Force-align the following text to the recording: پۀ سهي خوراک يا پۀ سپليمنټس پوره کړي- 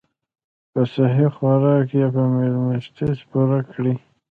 پۀ 0.71 0.81
سهي 0.93 1.27
خوراک 1.35 1.87
يا 1.99 2.07
پۀ 2.13 2.21
سپليمنټس 2.35 3.19
پوره 3.29 3.59
کړي- 3.71 3.93